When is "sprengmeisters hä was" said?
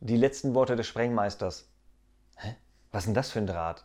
0.86-3.02